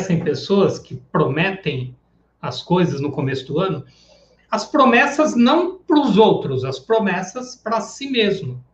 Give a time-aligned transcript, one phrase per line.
[0.00, 1.94] Conhecem pessoas que prometem
[2.40, 3.84] as coisas no começo do ano?
[4.50, 8.64] As promessas não para os outros, as promessas para si mesmo.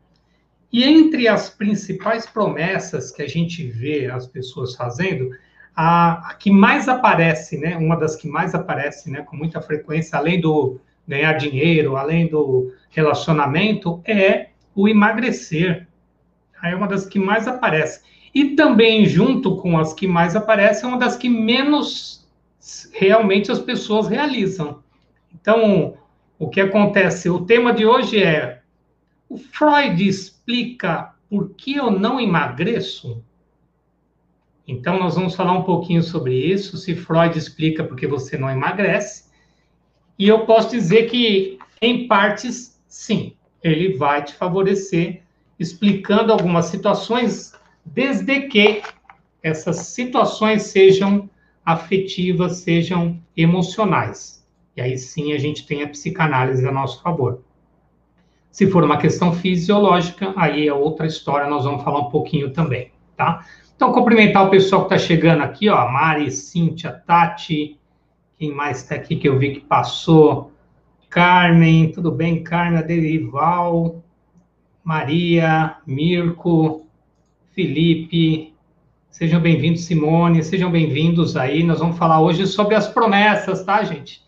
[0.73, 5.31] E entre as principais promessas que a gente vê as pessoas fazendo,
[5.75, 10.17] a, a, que mais aparece, né, uma das que mais aparece, né, com muita frequência,
[10.17, 15.89] além do ganhar dinheiro, além do relacionamento, é o emagrecer.
[16.63, 18.01] É uma das que mais aparece.
[18.37, 22.29] E também, junto com as que mais aparecem, é uma das que menos
[22.93, 24.83] realmente as pessoas realizam.
[25.35, 25.97] Então,
[26.39, 27.31] o que acontece?
[27.31, 28.61] O tema de hoje é:
[29.27, 33.25] o Freud explica por que eu não emagreço?
[34.69, 38.51] Então, nós vamos falar um pouquinho sobre isso, se Freud explica por que você não
[38.51, 39.31] emagrece.
[40.19, 43.33] E eu posso dizer que, em partes, sim,
[43.65, 45.23] ele vai te favorecer,
[45.59, 47.56] explicando algumas situações
[47.87, 48.83] desde que
[49.43, 51.31] essas situações sejam
[51.65, 54.45] afetivas, sejam emocionais.
[54.77, 57.43] E aí sim a gente tem a psicanálise a nosso favor.
[58.51, 62.91] Se for uma questão fisiológica, aí é outra história, nós vamos falar um pouquinho também,
[63.17, 63.45] tá?
[63.75, 67.79] Então, cumprimentar o pessoal que está chegando aqui, ó, Mari, Cíntia, Tati,
[68.39, 70.53] quem mais está aqui que eu vi que passou?
[71.11, 72.43] Carmen, tudo bem?
[72.43, 74.03] Carmen, Derival,
[74.83, 76.86] Maria, Mirko,
[77.57, 78.53] Felipe,
[79.11, 81.65] sejam bem-vindos, Simone, sejam bem-vindos aí.
[81.65, 84.23] Nós vamos falar hoje sobre as promessas, tá, gente?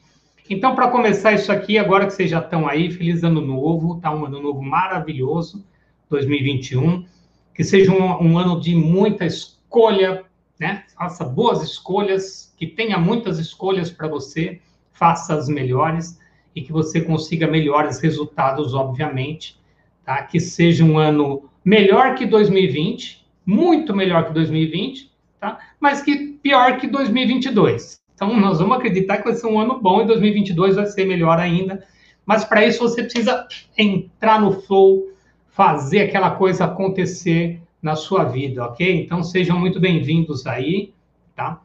[0.49, 4.11] Então, para começar isso aqui, agora que vocês já estão aí, feliz ano novo, tá?
[4.11, 5.63] Um ano novo maravilhoso,
[6.09, 7.05] 2021.
[7.53, 10.25] Que seja um, um ano de muita escolha,
[10.59, 10.85] né?
[10.97, 14.59] Faça boas escolhas, que tenha muitas escolhas para você,
[14.95, 16.19] faça as melhores
[16.57, 19.61] e que você consiga melhores resultados, obviamente,
[20.03, 20.23] tá?
[20.23, 25.59] Que seja um ano melhor que 2020, muito melhor que 2020, tá?
[25.79, 28.01] Mas que pior que 2022.
[28.15, 31.39] Então, nós vamos acreditar que vai ser um ano bom e 2022 vai ser melhor
[31.39, 31.85] ainda.
[32.25, 33.47] Mas para isso você precisa
[33.77, 35.11] entrar no flow,
[35.51, 39.03] fazer aquela coisa acontecer na sua vida, ok?
[39.03, 40.95] Então, sejam muito bem-vindos aí,
[41.37, 41.61] tá?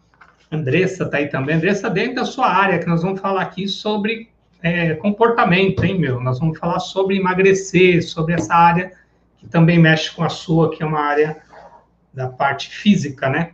[0.51, 1.55] Andressa tá aí também.
[1.55, 4.27] Andressa, dentro da sua área, que nós vamos falar aqui sobre
[4.61, 6.19] é, comportamento, hein, meu?
[6.19, 8.91] Nós vamos falar sobre emagrecer, sobre essa área
[9.43, 11.41] que também mexe com a sua, que é uma área
[12.13, 13.51] da parte física, né?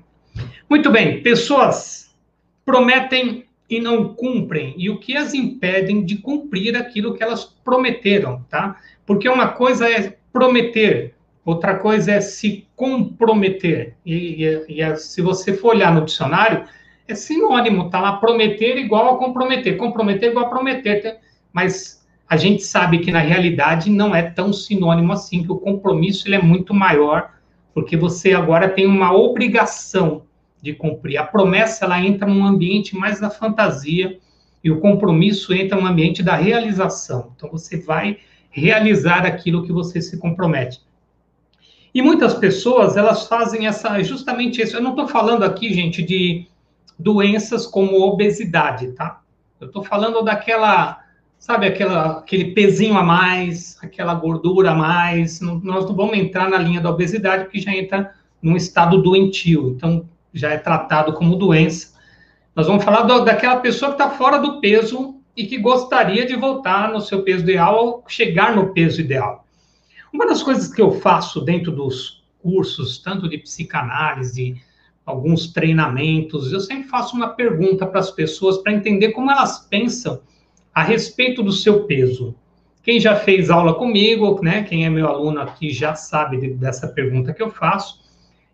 [0.69, 2.15] Muito bem, pessoas
[2.63, 8.43] prometem e não cumprem, e o que as impedem de cumprir aquilo que elas prometeram,
[8.49, 8.77] tá?
[9.05, 13.95] Porque uma coisa é prometer, outra coisa é se comprometer.
[14.05, 16.65] E, e, e se você for olhar no dicionário,
[17.07, 21.17] é sinônimo, tá lá prometer igual a comprometer, comprometer igual a prometer,
[21.51, 21.98] mas
[22.29, 26.35] a gente sabe que na realidade não é tão sinônimo assim, que o compromisso ele
[26.35, 27.31] é muito maior,
[27.73, 30.23] porque você agora tem uma obrigação
[30.61, 31.17] de cumprir.
[31.17, 34.19] A promessa ela entra num ambiente mais da fantasia
[34.63, 37.33] e o compromisso entra num ambiente da realização.
[37.35, 38.19] Então você vai
[38.51, 40.81] realizar aquilo que você se compromete.
[41.95, 44.75] E muitas pessoas elas fazem essa justamente isso.
[44.75, 46.45] Eu não estou falando aqui, gente, de
[46.97, 49.21] doenças como obesidade, tá?
[49.59, 51.08] Eu estou falando daquela
[51.39, 55.39] sabe, aquela, aquele pezinho a mais, aquela gordura a mais.
[55.39, 59.69] Não, nós não vamos entrar na linha da obesidade, porque já entra num estado doentio,
[59.69, 61.97] então já é tratado como doença.
[62.55, 66.35] Nós vamos falar do, daquela pessoa que está fora do peso e que gostaria de
[66.35, 69.45] voltar no seu peso ideal ou chegar no peso ideal.
[70.11, 74.61] Uma das coisas que eu faço dentro dos cursos, tanto de psicanálise,
[75.05, 80.21] alguns treinamentos, eu sempre faço uma pergunta para as pessoas para entender como elas pensam
[80.79, 82.33] a respeito do seu peso.
[82.81, 84.63] Quem já fez aula comigo, né?
[84.63, 87.99] Quem é meu aluno aqui já sabe de, dessa pergunta que eu faço.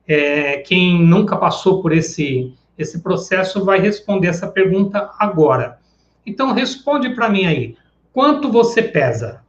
[0.08, 5.80] É, quem nunca passou por esse esse processo vai responder essa pergunta agora.
[6.26, 7.78] Então responde para mim aí.
[8.12, 9.44] Quanto você pesa?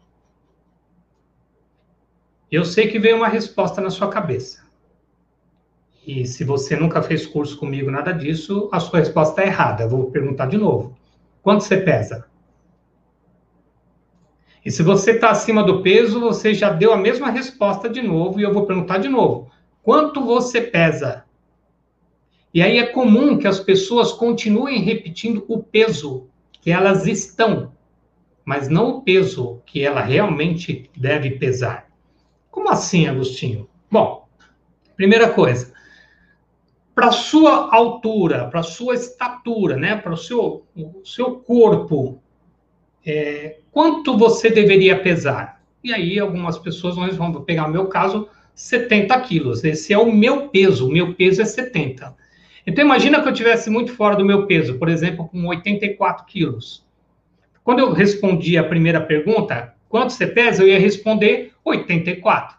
[2.52, 4.64] Eu sei que veio uma resposta na sua cabeça.
[6.06, 9.84] E se você nunca fez curso comigo, nada disso, a sua resposta é errada.
[9.84, 10.94] Eu vou perguntar de novo.
[11.42, 12.26] Quanto você pesa?
[14.66, 18.40] E se você está acima do peso, você já deu a mesma resposta de novo,
[18.40, 19.48] e eu vou perguntar de novo:
[19.80, 21.24] quanto você pesa?
[22.52, 27.74] E aí é comum que as pessoas continuem repetindo o peso que elas estão,
[28.44, 31.86] mas não o peso que ela realmente deve pesar.
[32.50, 33.68] Como assim, Agostinho?
[33.88, 34.26] Bom,
[34.96, 35.72] primeira coisa,
[36.92, 42.20] para sua altura, para sua estatura, né, para o seu, o seu corpo,
[43.06, 45.60] é, quanto você deveria pesar?
[45.84, 49.62] E aí algumas pessoas vão pegar o meu caso, 70 quilos.
[49.64, 52.16] Esse é o meu peso, o meu peso é 70.
[52.66, 56.86] Então imagina que eu tivesse muito fora do meu peso, por exemplo, com 84 quilos.
[57.62, 60.62] Quando eu respondi a primeira pergunta, quanto você pesa?
[60.62, 62.56] Eu ia responder 84.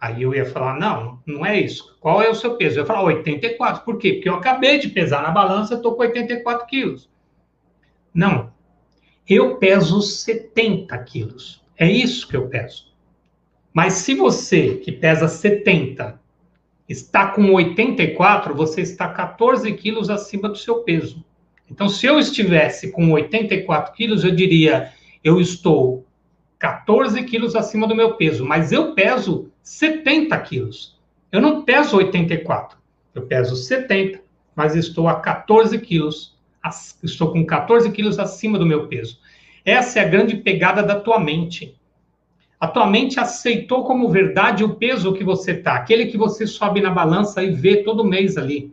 [0.00, 1.96] Aí eu ia falar, não, não é isso.
[2.00, 2.80] Qual é o seu peso?
[2.80, 3.84] Eu ia falar 84.
[3.84, 4.14] Por quê?
[4.14, 7.08] Porque eu acabei de pesar na balança, estou com 84 quilos.
[8.12, 8.57] Não.
[9.28, 11.62] Eu peso 70 quilos.
[11.76, 12.88] É isso que eu peso.
[13.72, 16.18] Mas se você, que pesa 70,
[16.88, 21.22] está com 84, você está 14 quilos acima do seu peso.
[21.70, 24.90] Então, se eu estivesse com 84 quilos, eu diria,
[25.22, 26.06] eu estou
[26.58, 30.98] 14 quilos acima do meu peso, mas eu peso 70 quilos.
[31.30, 32.78] Eu não peso 84,
[33.14, 34.20] eu peso 70,
[34.56, 36.37] mas estou a 14 quilos,
[37.02, 39.18] estou com 14 quilos acima do meu peso.
[39.64, 41.78] Essa é a grande pegada da tua mente.
[42.60, 46.80] A tua mente aceitou como verdade o peso que você está, aquele que você sobe
[46.80, 48.72] na balança e vê todo mês ali.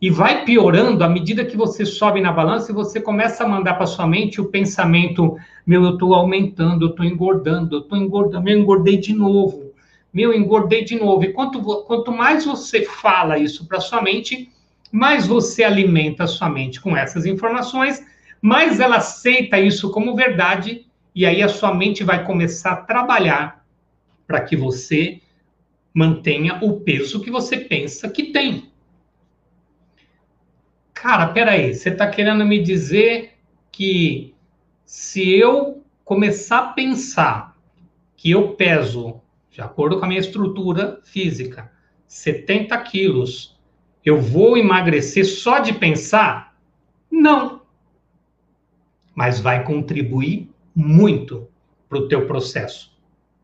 [0.00, 3.74] E vai piorando à medida que você sobe na balança e você começa a mandar
[3.74, 8.50] para sua mente o pensamento: meu, eu estou aumentando, eu estou engordando, eu estou engordando,
[8.50, 9.72] eu engordei de novo,
[10.12, 11.24] meu, engordei de novo.
[11.24, 14.50] E quanto, quanto mais você fala isso para sua mente,
[14.92, 18.06] mais você alimenta a sua mente com essas informações,
[18.42, 23.64] mais ela aceita isso como verdade, e aí a sua mente vai começar a trabalhar
[24.26, 25.20] para que você
[25.94, 28.70] mantenha o peso que você pensa que tem.
[30.92, 33.32] Cara, peraí, você está querendo me dizer
[33.70, 34.34] que
[34.84, 37.56] se eu começar a pensar
[38.16, 41.72] que eu peso, de acordo com a minha estrutura física,
[42.06, 43.51] 70 quilos,
[44.04, 46.54] eu vou emagrecer só de pensar?
[47.10, 47.62] Não.
[49.14, 51.48] Mas vai contribuir muito
[51.88, 52.92] para o teu processo.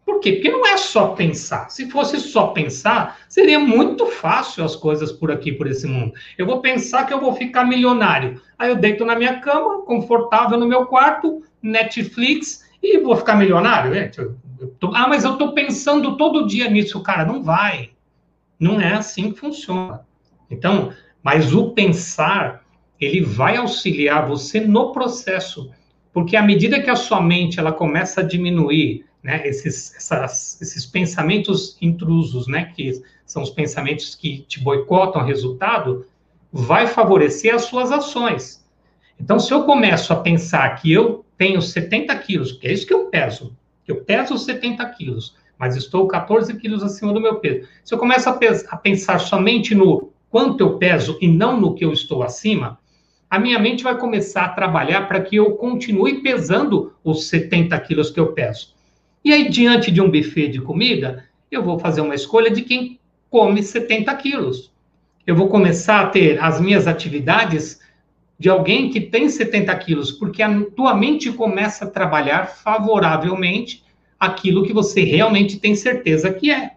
[0.08, 0.32] Por quê?
[0.32, 1.68] Porque não é só pensar.
[1.68, 6.14] Se fosse só pensar, seria muito fácil as coisas por aqui, por esse mundo.
[6.38, 8.40] Eu vou pensar que eu vou ficar milionário.
[8.58, 13.94] Aí eu deito na minha cama, confortável no meu quarto, Netflix, e vou ficar milionário.
[14.58, 14.94] Eu tô...
[14.94, 17.02] ah, mas eu estou pensando todo dia nisso.
[17.02, 17.90] Cara, não vai.
[18.58, 20.07] Não é assim que funciona.
[20.50, 20.92] Então,
[21.22, 22.64] mas o pensar,
[23.00, 25.70] ele vai auxiliar você no processo.
[26.12, 30.86] Porque à medida que a sua mente ela começa a diminuir, né, esses, essas, esses
[30.86, 36.06] pensamentos intrusos, né, que são os pensamentos que te boicotam o resultado,
[36.52, 38.64] vai favorecer as suas ações.
[39.20, 42.94] Então, se eu começo a pensar que eu tenho 70 quilos, que é isso que
[42.94, 43.56] eu peso,
[43.86, 47.68] eu peso 70 quilos, mas estou 14 quilos acima do meu peso.
[47.84, 48.38] Se eu começo a,
[48.70, 52.78] a pensar somente no quanto eu peso e não no que eu estou acima,
[53.30, 58.10] a minha mente vai começar a trabalhar para que eu continue pesando os 70 quilos
[58.10, 58.74] que eu peso.
[59.24, 62.98] E aí, diante de um buffet de comida, eu vou fazer uma escolha de quem
[63.28, 64.72] come 70 quilos.
[65.26, 67.80] Eu vou começar a ter as minhas atividades
[68.38, 73.84] de alguém que tem 70 quilos, porque a tua mente começa a trabalhar favoravelmente
[74.18, 76.72] aquilo que você realmente tem certeza que é.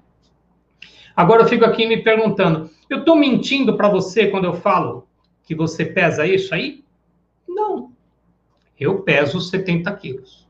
[1.16, 5.08] Agora eu fico aqui me perguntando, eu estou mentindo para você quando eu falo
[5.44, 6.84] que você pesa isso aí?
[7.48, 7.92] Não.
[8.80, 10.48] Eu peso 70 quilos.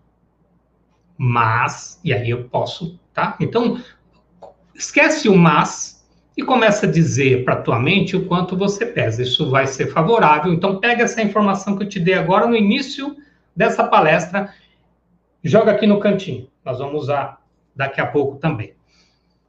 [1.18, 3.38] Mas, e aí eu posso, tá?
[3.40, 3.82] Então,
[4.74, 9.22] esquece o mas e começa a dizer para tua mente o quanto você pesa.
[9.22, 10.54] Isso vai ser favorável.
[10.54, 13.16] Então, pega essa informação que eu te dei agora no início
[13.56, 14.54] dessa palestra,
[15.44, 16.48] joga aqui no cantinho.
[16.64, 17.42] Nós vamos usar
[17.76, 18.74] daqui a pouco também.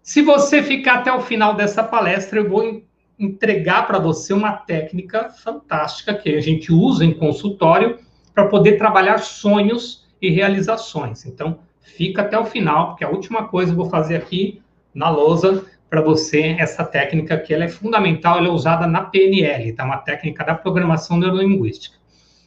[0.02, 2.82] Se você ficar até o final dessa palestra, eu vou
[3.16, 7.98] entregar para você uma técnica fantástica que a gente usa em consultório
[8.34, 11.24] para poder trabalhar sonhos e realizações.
[11.24, 14.60] Então, fica até o final, porque a última coisa eu vou fazer aqui
[14.92, 19.72] na lousa para você essa técnica que ela é fundamental, ela é usada na PNL,
[19.72, 19.84] tá?
[19.84, 21.96] Uma técnica da programação neurolinguística.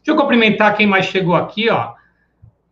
[0.03, 1.93] Deixa eu cumprimentar quem mais chegou aqui, ó.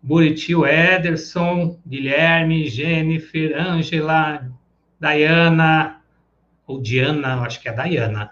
[0.01, 4.51] Buriti, Ederson, Guilherme, Jennifer, Ângela,
[5.03, 6.01] Dayana,
[6.65, 8.31] ou Diana, acho que é Diana.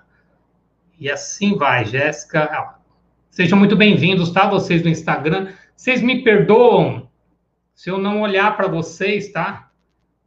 [0.98, 2.76] E assim vai, Jéssica.
[3.30, 4.48] Sejam muito bem-vindos, tá?
[4.48, 5.52] Vocês do Instagram.
[5.76, 7.10] Vocês me perdoam
[7.76, 9.68] se eu não olhar para vocês, tá?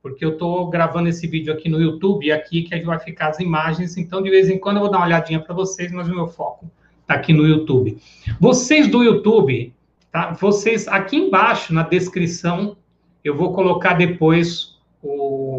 [0.03, 3.41] porque eu estou gravando esse vídeo aqui no YouTube e aqui que vai ficar as
[3.41, 6.15] imagens, então de vez em quando eu vou dar uma olhadinha para vocês, mas o
[6.15, 6.71] meu foco
[7.01, 7.97] está aqui no YouTube.
[8.39, 9.73] Vocês do YouTube,
[10.13, 10.33] tá?
[10.33, 12.77] Vocês aqui embaixo na descrição
[13.25, 15.54] eu vou colocar depois o,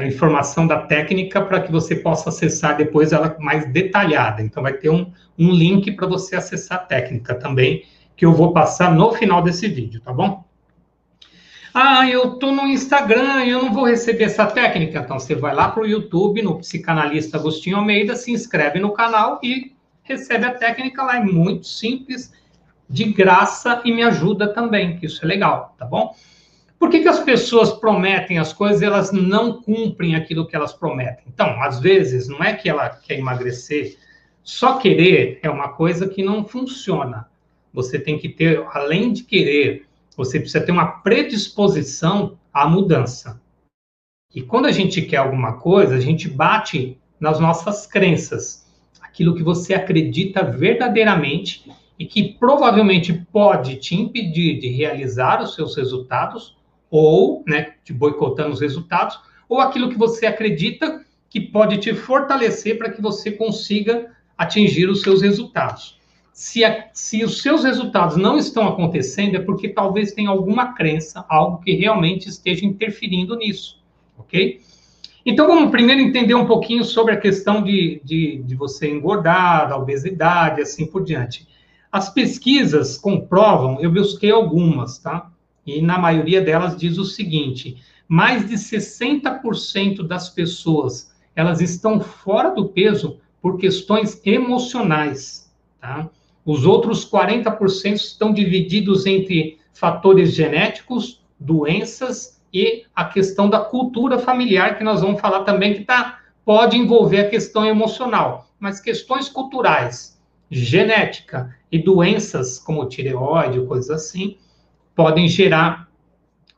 [0.00, 4.40] a informação da técnica para que você possa acessar depois ela mais detalhada.
[4.40, 7.84] Então, vai ter um, um link para você acessar a técnica também,
[8.16, 10.44] que eu vou passar no final desse vídeo, tá bom?
[11.74, 14.98] Ah, eu estou no Instagram e eu não vou receber essa técnica.
[14.98, 19.40] Então, você vai lá para o YouTube, no psicanalista Agostinho Almeida, se inscreve no canal
[19.42, 19.72] e
[20.02, 21.16] recebe a técnica lá.
[21.16, 22.32] É muito simples,
[22.88, 26.14] de graça e me ajuda também, que isso é legal, tá bom?
[26.82, 30.72] Por que, que as pessoas prometem as coisas e elas não cumprem aquilo que elas
[30.72, 31.22] prometem?
[31.32, 33.96] Então, às vezes, não é que ela quer emagrecer,
[34.42, 37.28] só querer é uma coisa que não funciona.
[37.72, 39.86] Você tem que ter, além de querer,
[40.16, 43.40] você precisa ter uma predisposição à mudança.
[44.34, 48.66] E quando a gente quer alguma coisa, a gente bate nas nossas crenças,
[49.00, 55.76] aquilo que você acredita verdadeiramente e que provavelmente pode te impedir de realizar os seus
[55.76, 56.60] resultados
[56.92, 59.18] ou né, te boicotando os resultados,
[59.48, 65.00] ou aquilo que você acredita que pode te fortalecer para que você consiga atingir os
[65.00, 65.98] seus resultados.
[66.34, 71.24] Se, a, se os seus resultados não estão acontecendo, é porque talvez tenha alguma crença,
[71.30, 73.82] algo que realmente esteja interferindo nisso,
[74.18, 74.60] ok?
[75.24, 79.78] Então, vamos primeiro entender um pouquinho sobre a questão de, de, de você engordar, da
[79.78, 81.48] obesidade, assim por diante.
[81.90, 85.31] As pesquisas comprovam, eu busquei algumas, tá?
[85.66, 92.50] E na maioria delas diz o seguinte: mais de 60% das pessoas elas estão fora
[92.50, 95.50] do peso por questões emocionais,
[95.80, 96.08] tá?
[96.44, 104.76] Os outros 40% estão divididos entre fatores genéticos, doenças e a questão da cultura familiar,
[104.76, 108.48] que nós vamos falar também, que tá, pode envolver a questão emocional.
[108.58, 114.36] Mas questões culturais, genética e doenças como tireoide, coisas assim,
[114.94, 115.88] podem gerar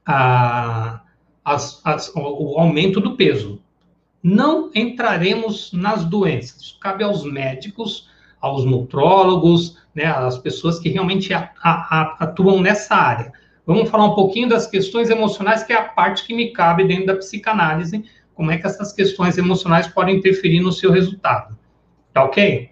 [0.07, 1.01] a,
[1.45, 3.61] as, as, o aumento do peso.
[4.23, 6.77] Não entraremos nas doenças.
[6.81, 8.09] Cabe aos médicos,
[8.41, 13.33] aos nutrólogos, né, às pessoas que realmente a, a, atuam nessa área.
[13.67, 17.07] Vamos falar um pouquinho das questões emocionais, que é a parte que me cabe dentro
[17.07, 21.57] da psicanálise, como é que essas questões emocionais podem interferir no seu resultado.
[22.13, 22.71] Tá ok?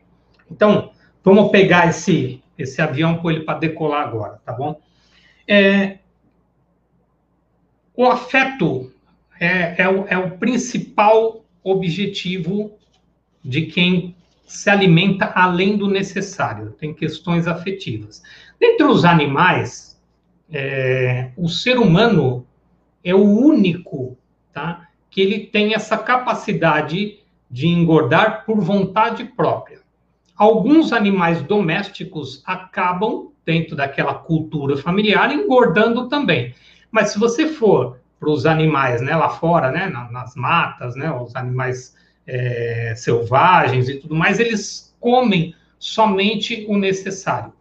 [0.51, 0.91] Então,
[1.25, 4.79] vamos pegar esse, esse avião com ele para decolar agora, tá bom?
[5.47, 5.99] É,
[7.95, 8.93] o afeto
[9.39, 12.73] é, é, o, é o principal objetivo
[13.45, 14.15] de quem
[14.47, 18.23] se alimenta além do necessário, tem questões afetivas.
[18.61, 20.01] Dentre os animais,
[20.53, 22.47] é, o ser humano
[23.03, 24.17] é o único
[24.53, 27.19] tá, que ele tem essa capacidade
[27.51, 29.81] de engordar por vontade própria.
[30.37, 36.55] Alguns animais domésticos acabam dentro daquela cultura familiar, engordando também.
[36.91, 41.35] Mas se você for para os animais, né, lá fora, né, nas matas, né, os
[41.35, 41.95] animais
[42.27, 47.53] é, selvagens e tudo mais, eles comem somente o necessário.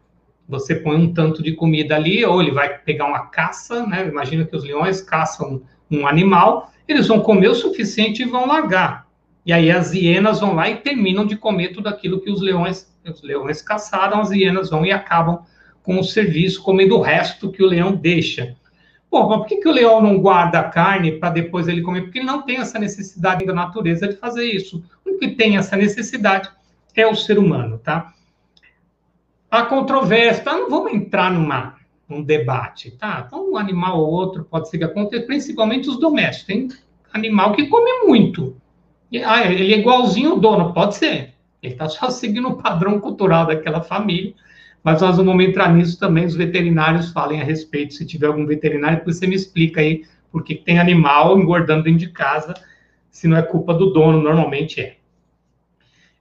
[0.48, 4.06] Você põe um tanto de comida ali, ou ele vai pegar uma caça, né?
[4.08, 9.08] Imagina que os leões caçam um animal, eles vão comer o suficiente e vão largar.
[9.46, 12.94] E aí as hienas vão lá e terminam de comer tudo aquilo que os leões,
[13.06, 15.40] os leões caçaram, as hienas vão e acabam
[15.84, 18.56] com o serviço, comendo o resto que o leão deixa.
[19.10, 22.04] Pô, mas por que, que o leão não guarda a carne para depois ele comer?
[22.04, 24.84] Porque ele não tem essa necessidade da natureza de fazer isso.
[25.06, 26.50] O que tem essa necessidade
[26.96, 28.14] é o ser humano, tá?
[29.50, 30.54] A controvérsia, tá?
[30.54, 31.76] não vamos entrar numa,
[32.08, 33.26] num debate, tá?
[33.28, 36.46] Então, um animal ou outro pode ser que aconteça, principalmente os domésticos.
[36.46, 36.70] Tem
[37.12, 38.56] animal que come muito.
[39.26, 41.34] Ah, ele é igualzinho o dono, pode ser.
[41.62, 44.34] Ele está só seguindo o padrão cultural daquela família
[44.84, 48.46] mas nós não vamos entrar nisso também, os veterinários falem a respeito, se tiver algum
[48.46, 52.54] veterinário, você me explica aí por que tem animal engordando dentro de casa,
[53.10, 54.98] se não é culpa do dono, normalmente é.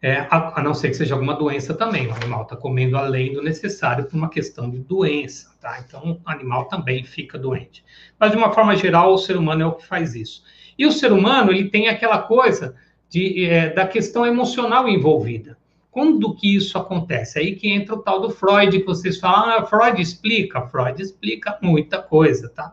[0.03, 3.33] é a, a, não ser que seja alguma doença também, o animal está comendo além
[3.33, 5.83] do necessário por uma questão de doença, tá?
[5.87, 7.85] Então, o animal também fica doente.
[8.19, 10.43] Mas, de uma forma geral, o ser humano é o que faz isso.
[10.77, 12.75] E o ser humano, ele tem aquela coisa
[13.09, 15.57] de, é, da questão emocional envolvida.
[15.91, 17.39] Quando que isso acontece?
[17.39, 20.63] Aí que entra o tal do Freud, que vocês falam, ah, Freud explica.
[20.69, 22.73] Freud explica muita coisa, tá?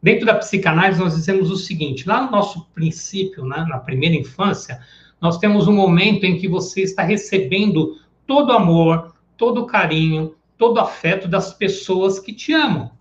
[0.00, 4.80] Dentro da psicanálise, nós dizemos o seguinte: lá no nosso princípio, né, na primeira infância,
[5.20, 10.36] nós temos um momento em que você está recebendo todo o amor, todo o carinho,
[10.56, 12.92] todo o afeto das pessoas que te amam.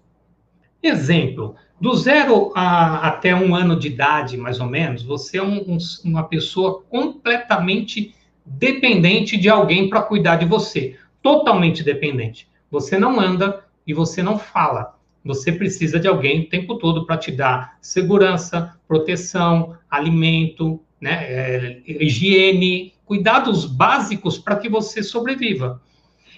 [0.81, 5.73] Exemplo: Do zero a, até um ano de idade, mais ou menos, você é um,
[5.73, 8.15] um, uma pessoa completamente
[8.45, 10.95] dependente de alguém para cuidar de você.
[11.21, 12.47] Totalmente dependente.
[12.69, 14.97] Você não anda e você não fala.
[15.23, 21.81] Você precisa de alguém o tempo todo para te dar segurança, proteção, alimento, né, é,
[21.85, 25.81] higiene, cuidados básicos para que você sobreviva.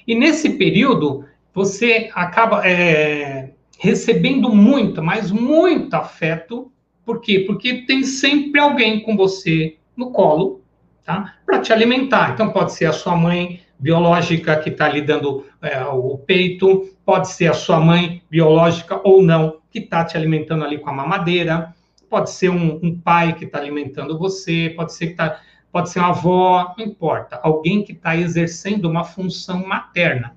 [0.07, 6.71] E nesse período, você acaba é, recebendo muito, mas muito afeto.
[7.03, 7.39] Por quê?
[7.39, 10.61] Porque tem sempre alguém com você no colo,
[11.05, 11.35] tá?
[11.45, 12.31] Para te alimentar.
[12.33, 17.29] Então, pode ser a sua mãe biológica que está lhe dando é, o peito, pode
[17.29, 21.73] ser a sua mãe biológica ou não, que está te alimentando ali com a mamadeira,
[22.09, 25.39] pode ser um, um pai que está alimentando você, pode ser que tá,
[25.71, 30.35] pode ser uma avó, não importa, alguém que está exercendo uma função materna.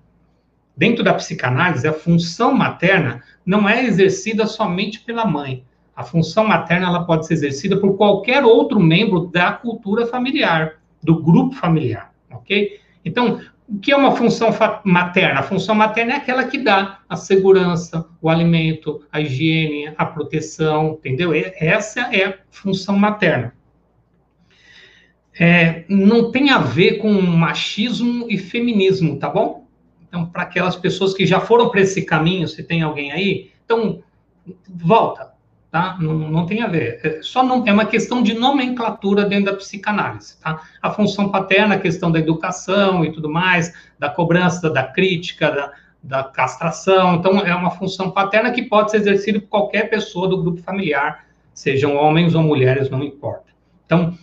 [0.77, 5.65] Dentro da psicanálise, a função materna não é exercida somente pela mãe.
[5.99, 11.21] A função materna ela pode ser exercida por qualquer outro membro da cultura familiar, do
[11.21, 12.79] grupo familiar, ok?
[13.05, 14.51] Então, o que é uma função
[14.85, 15.41] materna?
[15.41, 21.01] A função materna é aquela que dá a segurança, o alimento, a higiene, a proteção,
[21.01, 21.33] entendeu?
[21.35, 23.53] Essa é a função materna.
[25.37, 29.67] É, não tem a ver com machismo e feminismo, tá bom?
[30.07, 34.01] Então, para aquelas pessoas que já foram para esse caminho, se tem alguém aí, então
[34.69, 35.37] volta,
[35.71, 35.97] tá?
[36.01, 37.01] Não, não tem a ver.
[37.05, 40.63] É, só não é uma questão de nomenclatura dentro da psicanálise, tá?
[40.81, 45.73] A função paterna, a questão da educação e tudo mais, da cobrança, da crítica, da,
[46.03, 47.17] da castração.
[47.17, 51.27] Então, é uma função paterna que pode ser exercida por qualquer pessoa do grupo familiar,
[51.53, 53.49] sejam homens ou mulheres, não importa.
[53.85, 54.17] Então,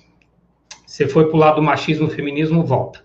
[0.85, 3.03] se foi para o lado do machismo, feminismo, volta.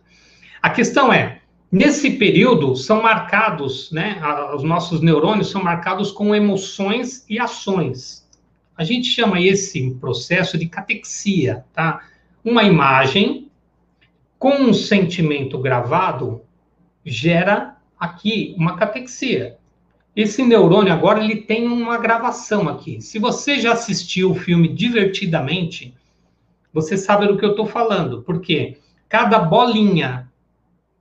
[0.63, 1.41] A questão é,
[1.73, 4.21] nesse período são marcados, né,
[4.55, 8.20] os nossos neurônios são marcados com emoções e ações.
[8.81, 12.03] A gente chama esse processo de catexia, tá?
[12.43, 13.51] Uma imagem
[14.39, 16.41] com um sentimento gravado
[17.05, 19.59] gera aqui uma catexia.
[20.17, 23.03] Esse neurônio agora ele tem uma gravação aqui.
[23.03, 25.95] Se você já assistiu o filme divertidamente,
[26.73, 28.79] você sabe do que eu estou falando, porque
[29.11, 30.27] cada bolinha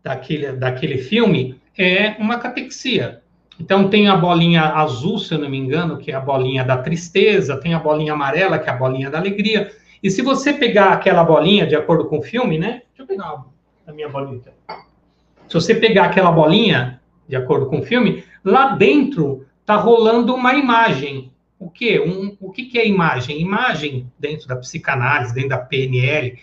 [0.03, 3.23] daquele, daquele filme é uma catexia.
[3.60, 6.78] Então tem a bolinha azul, se eu não me engano, que é a bolinha da
[6.78, 9.72] tristeza, tem a bolinha amarela, que é a bolinha da alegria.
[10.02, 12.84] E se você pegar aquela bolinha, de acordo com o filme, né?
[12.88, 13.43] Deixa eu pegar
[13.86, 14.41] a minha bolinha.
[15.48, 20.56] Se você pegar aquela bolinha, de acordo com o filme, lá dentro tá rolando uma
[20.56, 21.32] imagem.
[21.60, 22.00] O quê?
[22.00, 23.41] Um, o que, que é imagem?
[23.41, 26.39] Imagem, dentro da psicanálise, dentro da PNL,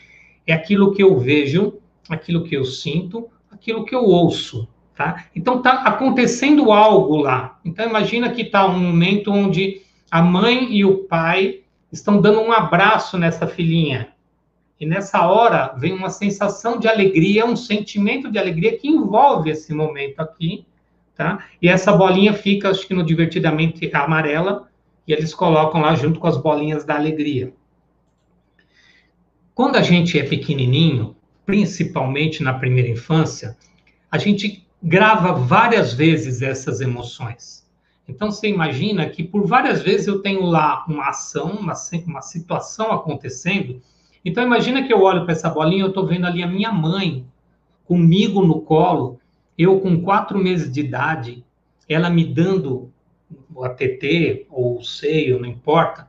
[0.47, 4.69] é aquilo que eu vejo, aquilo que eu sinto, aquilo que eu ouço.
[4.97, 5.27] Tá?
[5.37, 7.61] Então está acontecendo algo lá.
[7.63, 11.61] Então imagina que está um momento onde a mãe e o pai
[11.93, 14.09] estão dando um abraço nessa filhinha.
[14.81, 19.75] E nessa hora vem uma sensação de alegria, um sentimento de alegria que envolve esse
[19.75, 20.67] momento aqui,
[21.15, 21.45] tá?
[21.61, 24.69] E essa bolinha fica, acho que no divertidamente amarela,
[25.07, 27.53] e eles colocam lá junto com as bolinhas da alegria.
[29.55, 33.57] Quando a gente é pequenininho, principalmente na primeira infância,
[34.11, 37.67] a gente grava várias vezes essas emoções.
[38.09, 41.75] Então, você imagina que por várias vezes eu tenho lá uma ação, uma,
[42.07, 43.83] uma situação acontecendo.
[44.25, 47.27] Então, imagina que eu olho para essa bolinha, eu estou vendo ali a minha mãe
[47.85, 49.19] comigo no colo,
[49.59, 51.45] eu com quatro meses de idade,
[51.89, 52.93] ela me dando
[53.65, 56.07] a TT ou o seio, não importa.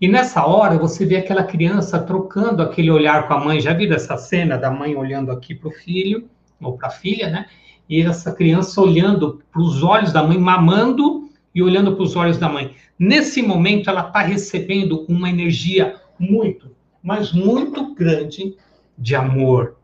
[0.00, 3.60] E nessa hora você vê aquela criança trocando aquele olhar com a mãe.
[3.60, 6.28] Já viram essa cena da mãe olhando aqui para o filho
[6.60, 7.46] ou para a filha, né?
[7.90, 12.38] E essa criança olhando para os olhos da mãe, mamando e olhando para os olhos
[12.38, 12.76] da mãe.
[12.96, 16.70] Nesse momento, ela está recebendo uma energia muito,
[17.02, 18.56] mas muito grande
[18.96, 19.76] de amor,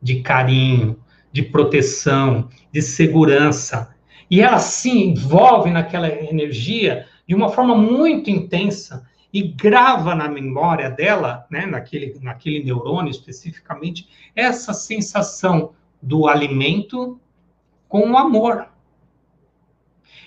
[0.00, 0.96] de carinho,
[1.30, 3.94] de proteção, de segurança.
[4.30, 10.90] E ela se envolve naquela energia de uma forma muito intensa e grava na memória
[10.90, 17.20] dela, né, naquele, naquele neurônio especificamente, essa sensação do alimento
[17.92, 18.68] com o amor.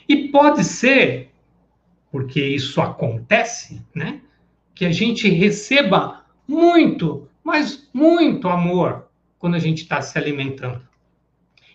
[0.08, 1.32] E pode ser,
[2.12, 4.22] porque isso acontece, né?
[4.76, 9.08] Que a gente receba muito, mas muito amor
[9.40, 10.88] quando a gente está se alimentando.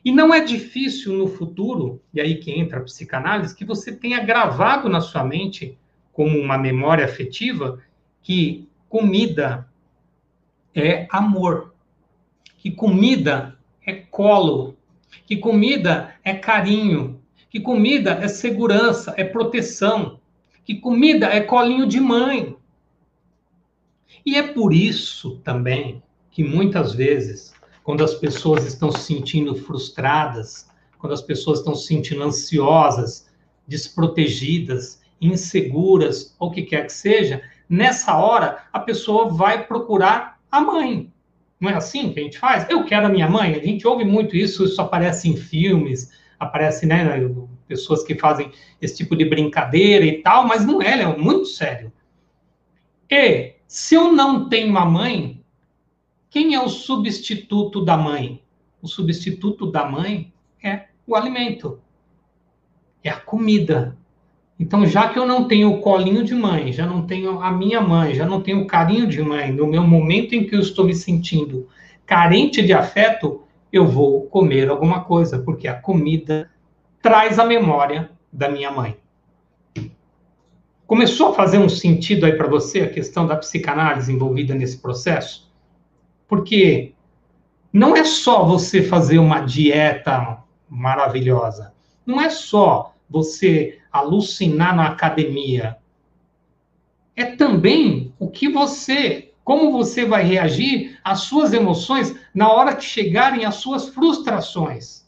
[0.04, 4.24] E não é difícil no futuro, e aí que entra a psicanálise, que você tenha
[4.24, 5.76] gravado na sua mente,
[6.12, 7.82] como uma memória afetiva,
[8.22, 9.68] que comida
[10.72, 11.74] é amor,
[12.58, 14.76] que comida é colo,
[15.26, 20.20] que comida é carinho, que comida é segurança, é proteção,
[20.64, 22.56] que comida é colinho de mãe.
[24.24, 30.68] E é por isso também que muitas vezes, quando as pessoas estão se sentindo frustradas,
[30.98, 33.28] quando as pessoas estão se sentindo ansiosas,
[33.66, 40.60] desprotegidas, inseguras, ou o que quer que seja, nessa hora a pessoa vai procurar a
[40.60, 41.12] mãe.
[41.60, 42.68] Não é assim que a gente faz?
[42.70, 43.54] Eu quero a minha mãe.
[43.54, 47.06] A gente ouve muito isso, isso aparece em filmes, aparece, né,
[47.68, 51.92] pessoas que fazem esse tipo de brincadeira e tal, mas não é, é muito sério.
[53.10, 55.44] E se eu não tenho uma mãe,
[56.30, 58.42] quem é o substituto da mãe?
[58.80, 61.80] O substituto da mãe é o alimento,
[63.04, 63.96] é a comida.
[64.60, 67.80] Então, já que eu não tenho o colinho de mãe, já não tenho a minha
[67.80, 70.84] mãe, já não tenho o carinho de mãe, no meu momento em que eu estou
[70.84, 71.66] me sentindo
[72.04, 73.42] carente de afeto,
[73.72, 76.50] eu vou comer alguma coisa, porque a comida
[77.00, 78.98] traz a memória da minha mãe.
[80.86, 85.50] Começou a fazer um sentido aí para você a questão da psicanálise envolvida nesse processo?
[86.28, 86.92] Porque
[87.72, 91.72] não é só você fazer uma dieta maravilhosa,
[92.04, 95.76] não é só você alucinar na academia.
[97.16, 102.84] É também o que você, como você vai reagir às suas emoções na hora que
[102.84, 105.04] chegarem as suas frustrações.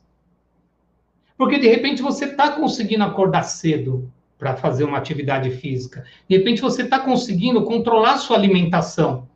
[1.38, 6.04] Porque de repente você está conseguindo acordar cedo para fazer uma atividade física.
[6.28, 9.28] De repente você está conseguindo controlar sua alimentação.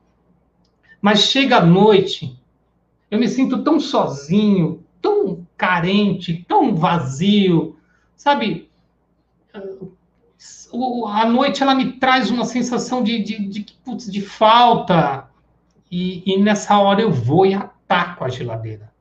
[1.00, 2.36] Mas chega a noite,
[3.08, 7.75] eu me sinto tão sozinho, tão carente, tão vazio,
[8.16, 8.70] sabe?
[11.08, 15.28] A noite ela me traz uma sensação de, de, de, putz, de falta.
[15.90, 18.92] E, e nessa hora eu vou e ataco a geladeira.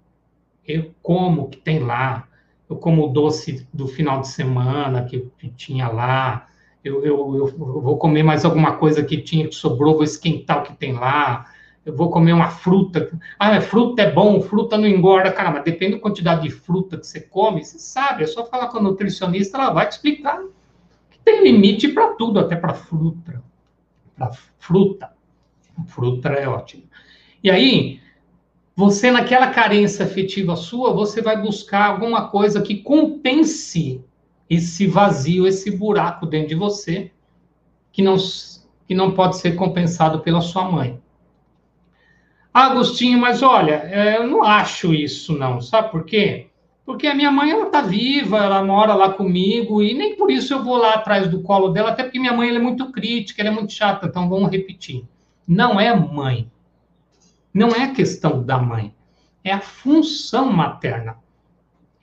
[0.67, 2.27] Eu como o que tem lá
[2.69, 6.47] eu como o doce do final de semana que, que tinha lá,
[6.83, 7.47] eu, eu, eu,
[7.81, 11.45] vou comer mais alguma coisa que tinha que sobrou, vou esquentar o que tem lá,
[11.85, 13.11] eu vou comer uma fruta.
[13.37, 15.31] Ah, fruta é bom, fruta não engorda.
[15.31, 18.69] Cara, mas depende da quantidade de fruta que você come, você sabe, é só falar
[18.69, 20.41] com a nutricionista, ela vai te explicar
[21.11, 23.43] que tem limite para tudo, até para fruta.
[24.17, 25.11] Para fruta.
[25.87, 26.83] Fruta é ótimo.
[27.43, 27.99] E aí,
[28.75, 34.03] você, naquela carência afetiva sua, você vai buscar alguma coisa que compense
[34.49, 37.11] esse vazio, esse buraco dentro de você,
[37.91, 38.15] que não,
[38.87, 40.99] que não pode ser compensado pela sua mãe.
[42.55, 45.59] Agostinho, mas olha, é, eu não acho isso, não.
[45.59, 46.47] Sabe por quê?
[46.85, 50.53] Porque a minha mãe, ela tá viva, ela mora lá comigo, e nem por isso
[50.53, 53.49] eu vou lá atrás do colo dela, até porque minha mãe é muito crítica, ela
[53.49, 55.03] é muito chata, então vamos repetir.
[55.45, 56.49] Não é mãe,
[57.53, 58.95] não é questão da mãe,
[59.43, 61.17] é a função materna.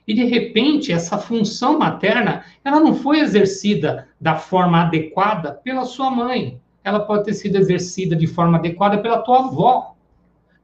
[0.07, 6.11] E de repente, essa função materna, ela não foi exercida da forma adequada pela sua
[6.11, 6.61] mãe.
[6.83, 9.92] Ela pode ter sido exercida de forma adequada pela tua avó,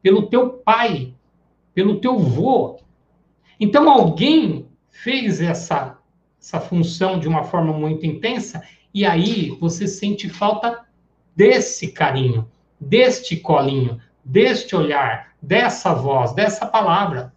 [0.02, 1.14] pelo teu pai,
[1.74, 2.80] pelo teu vô.
[3.60, 5.98] Então, alguém fez essa,
[6.42, 10.86] essa função de uma forma muito intensa, e aí você sente falta
[11.36, 17.34] desse carinho, deste colinho, deste olhar, dessa voz, dessa palavra.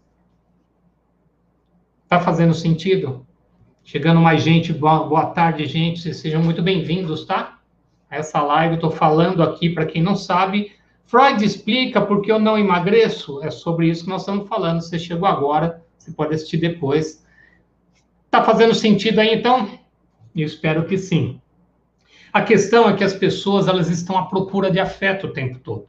[2.08, 3.26] Tá fazendo sentido?
[3.84, 6.12] Chegando mais gente, boa, boa tarde, gente.
[6.14, 7.58] Sejam muito bem-vindos, tá?
[8.10, 10.72] Essa live, eu tô falando aqui, para quem não sabe,
[11.12, 13.42] Freud explica por que eu não emagreço.
[13.42, 14.80] É sobre isso que nós estamos falando.
[14.80, 17.22] Você chegou agora, você pode assistir depois.
[18.30, 19.78] Tá fazendo sentido aí, então?
[20.34, 21.38] Eu espero que sim.
[22.32, 25.86] A questão é que as pessoas elas estão à procura de afeto o tempo todo.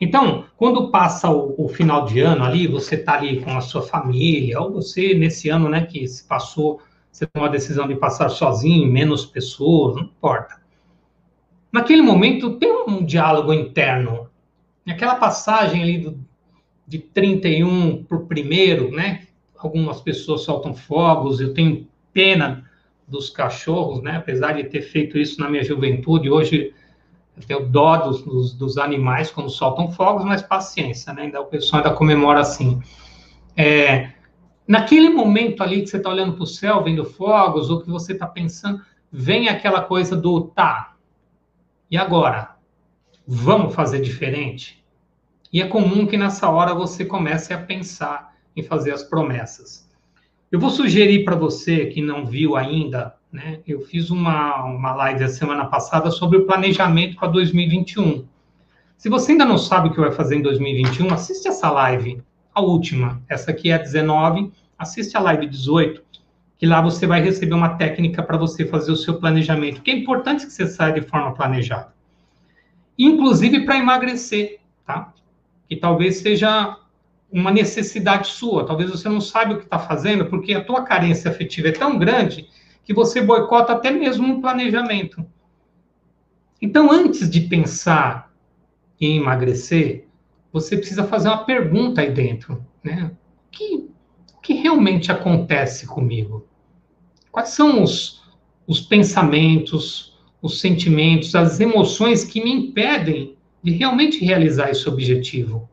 [0.00, 3.82] Então, quando passa o, o final de ano ali, você está ali com a sua
[3.82, 8.28] família, ou você, nesse ano, né, que se passou, você tomou a decisão de passar
[8.28, 10.62] sozinho, menos pessoas, não importa.
[11.72, 14.23] Naquele momento, tem um diálogo interno.
[14.84, 16.18] Naquela passagem ali do,
[16.86, 19.26] de 31 para o primeiro, né?
[19.56, 22.70] Algumas pessoas soltam fogos, eu tenho pena
[23.06, 24.16] dos cachorros, né?
[24.16, 26.74] Apesar de ter feito isso na minha juventude, hoje
[27.36, 31.22] eu tenho dó dos, dos, dos, animais quando soltam fogos, mas paciência, né?
[31.22, 32.80] Ainda o pessoal ainda comemora assim.
[33.56, 34.12] É,
[34.66, 38.12] naquele momento ali que você está olhando para o céu, vendo fogos, ou que você
[38.12, 40.94] está pensando, vem aquela coisa do tá.
[41.90, 42.53] E agora?
[43.26, 44.84] Vamos fazer diferente?
[45.52, 49.88] E é comum que nessa hora você comece a pensar em fazer as promessas.
[50.50, 53.58] Eu vou sugerir para você que não viu ainda né?
[53.66, 58.24] Eu fiz uma, uma live a semana passada sobre o planejamento para 2021.
[58.96, 62.22] Se você ainda não sabe o que vai fazer em 2021, assiste essa live,
[62.54, 63.20] a última.
[63.28, 66.00] Essa aqui é a 19, assiste a live 18,
[66.56, 69.94] que lá você vai receber uma técnica para você fazer o seu planejamento, que é
[69.94, 71.92] importante que você saia de forma planejada.
[72.98, 75.12] Inclusive para emagrecer, tá?
[75.68, 76.78] Que talvez seja
[77.30, 81.30] uma necessidade sua, talvez você não saiba o que está fazendo, porque a tua carência
[81.30, 82.48] afetiva é tão grande
[82.84, 85.26] que você boicota até mesmo um planejamento.
[86.62, 88.32] Então, antes de pensar
[89.00, 90.06] em emagrecer,
[90.52, 93.10] você precisa fazer uma pergunta aí dentro, né?
[93.48, 93.90] O que,
[94.40, 96.46] que realmente acontece comigo?
[97.32, 98.22] Quais são os,
[98.64, 100.13] os pensamentos,
[100.44, 105.66] os sentimentos, as emoções que me impedem de realmente realizar esse objetivo?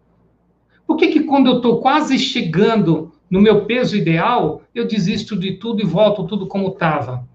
[0.87, 5.57] Por que, que quando eu estou quase chegando no meu peso ideal, eu desisto de
[5.57, 7.27] tudo e volto tudo como estava?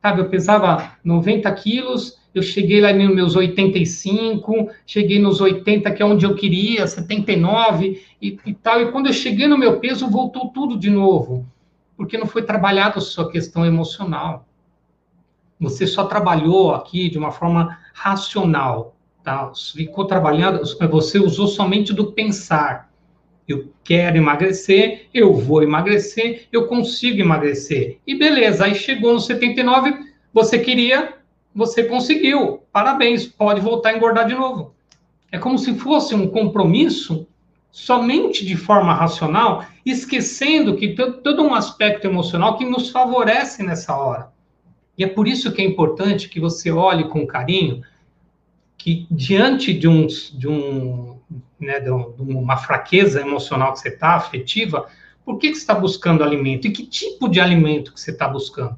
[0.00, 6.00] Sabe, eu pesava 90 quilos, eu cheguei lá nos meus 85, cheguei nos 80, que
[6.00, 8.80] é onde eu queria, 79 e, e tal.
[8.80, 11.44] E quando eu cheguei no meu peso, voltou tudo de novo
[12.00, 14.46] porque não foi trabalhada a sua questão emocional.
[15.60, 19.52] Você só trabalhou aqui de uma forma racional, tá?
[19.76, 22.90] Ficou trabalhando, você usou somente do pensar.
[23.46, 27.98] Eu quero emagrecer, eu vou emagrecer, eu consigo emagrecer.
[28.06, 29.94] E beleza, aí chegou no 79,
[30.32, 31.14] você queria,
[31.54, 32.62] você conseguiu.
[32.72, 34.74] Parabéns, pode voltar a engordar de novo.
[35.30, 37.26] É como se fosse um compromisso
[37.70, 44.32] somente de forma racional, esquecendo que todo um aspecto emocional que nos favorece nessa hora.
[45.00, 47.82] E é por isso que é importante que você olhe com carinho
[48.76, 51.16] que diante de, um, de, um,
[51.58, 54.90] né, de uma fraqueza emocional que você está, afetiva,
[55.24, 56.66] por que, que você está buscando alimento?
[56.66, 58.76] E que tipo de alimento que você está buscando?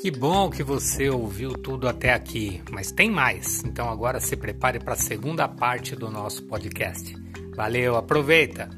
[0.00, 3.62] Que bom que você ouviu tudo até aqui, mas tem mais.
[3.62, 7.14] Então agora se prepare para a segunda parte do nosso podcast.
[7.54, 8.70] Valeu, aproveita!